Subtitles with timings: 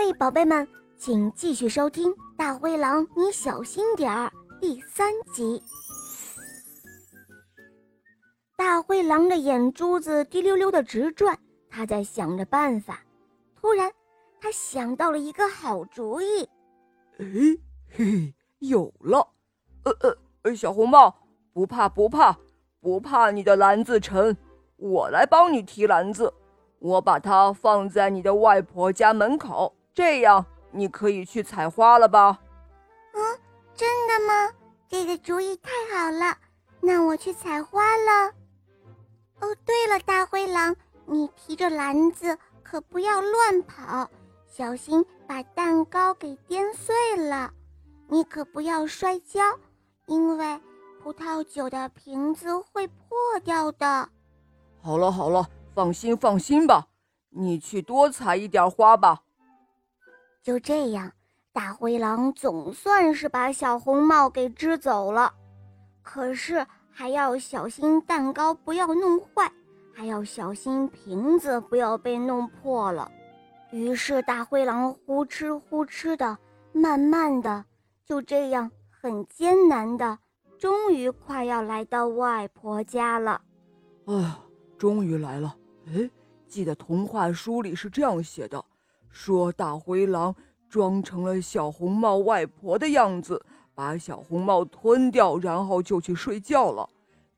[0.00, 0.66] 嘿，宝贝们，
[0.96, 5.60] 请继续收听《大灰狼，你小心点儿》第三集。
[8.54, 11.36] 大灰狼的眼珠子滴溜溜的直转，
[11.68, 13.00] 他在想着办法。
[13.56, 13.90] 突然，
[14.40, 16.48] 他想到了一个好主意。
[17.18, 17.26] 哎，
[17.90, 19.28] 嘿嘿，有了！
[19.82, 21.12] 呃呃呃，小红帽，
[21.52, 22.38] 不怕不怕
[22.80, 24.36] 不怕，你的篮子沉，
[24.76, 26.32] 我来帮你提篮子。
[26.78, 29.74] 我把它放在你的外婆家门口。
[29.98, 32.38] 这样你可以去采花了吧？
[33.14, 33.20] 嗯，
[33.74, 34.54] 真的吗？
[34.88, 36.38] 这个主意太好了，
[36.80, 38.32] 那我去采花了。
[39.40, 44.08] 哦，对了，大灰狼，你提着篮子可不要乱跑，
[44.46, 47.50] 小心把蛋糕给颠碎了。
[48.06, 49.40] 你可不要摔跤，
[50.06, 50.60] 因为
[51.02, 54.08] 葡萄酒的瓶子会破掉的。
[54.80, 56.86] 好了好了，放心放心吧，
[57.30, 59.22] 你去多采一点花吧。
[60.42, 61.12] 就这样，
[61.52, 65.34] 大灰狼总算是把小红帽给支走了。
[66.02, 69.52] 可是还要小心蛋糕不要弄坏，
[69.94, 73.10] 还要小心瓶子不要被弄破了。
[73.70, 76.38] 于是大灰狼呼哧呼哧的，
[76.72, 77.64] 慢慢的，
[78.06, 80.18] 就这样很艰难的，
[80.58, 83.42] 终于快要来到外婆家了。
[84.06, 84.38] 哎呀，
[84.78, 85.54] 终于来了！
[85.88, 86.08] 哎，
[86.48, 88.64] 记得童话书里是这样写的。
[89.10, 90.34] 说大灰狼
[90.68, 96.88] 装成了小红帽外婆的样子，把小红帽吞掉，然后就去睡觉了。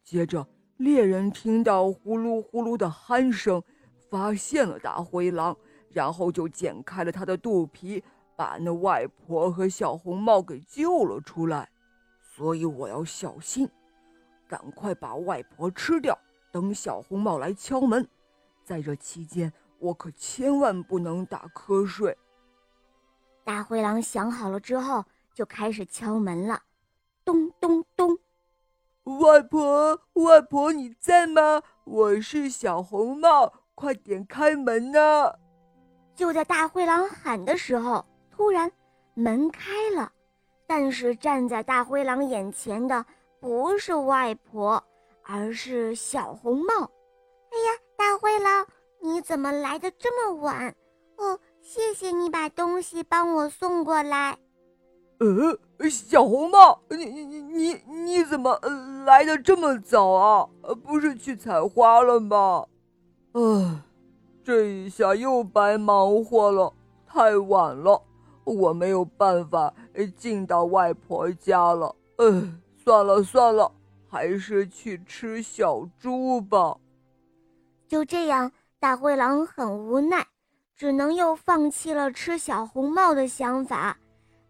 [0.02, 0.46] 接着，
[0.78, 3.62] 猎人听到呼噜呼噜的鼾声，
[4.10, 5.56] 发现了大灰狼，
[5.90, 8.02] 然后就剪开了他的肚皮，
[8.36, 11.68] 把那外婆和小红帽给救了出来。
[12.20, 13.68] 所以我要小心，
[14.48, 16.18] 赶快把外婆吃掉，
[16.50, 18.06] 等小红帽来敲门。
[18.64, 19.52] 在这期间。
[19.80, 22.16] 我可千万不能打瞌睡。
[23.42, 26.62] 大灰狼想好了之后，就开始敲门了，
[27.24, 28.16] 咚咚咚。
[29.04, 31.62] 外婆，外婆你在吗？
[31.84, 35.34] 我是小红帽，快点开门呐！
[36.14, 38.70] 就在大灰狼喊的时候，突然
[39.14, 40.12] 门开了，
[40.66, 43.04] 但是站在大灰狼眼前的
[43.40, 44.82] 不是外婆，
[45.24, 46.74] 而是小红帽。
[47.50, 48.66] 哎呀，大灰狼！
[49.02, 50.74] 你怎么来的这么晚？
[51.16, 54.38] 哦，谢谢你把东西帮我送过来。
[55.18, 58.58] 呃，小红帽，你你你你你怎么
[59.04, 60.48] 来的这么早啊？
[60.82, 62.66] 不是去采花了吗？
[63.32, 63.82] 唉，
[64.42, 66.72] 这一下又白忙活了，
[67.06, 68.02] 太晚了，
[68.44, 69.74] 我没有办法
[70.16, 71.94] 进到外婆家了。
[72.16, 72.24] 唉，
[72.82, 73.70] 算了算了，
[74.08, 76.76] 还是去吃小猪吧。
[77.86, 78.50] 就这样。
[78.80, 80.26] 大灰狼很无奈，
[80.74, 83.94] 只能又放弃了吃小红帽的想法，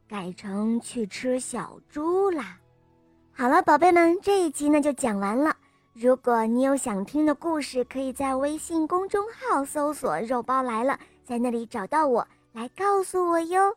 [0.08, 2.56] 改成去吃小猪啦。
[3.32, 5.56] 好了，宝贝们，这一集呢就讲完了。
[5.94, 13.74] 如果你有想听的故事，可以在微信公众号搜索“肉包来了”，在那里找到我，来告诉我哟。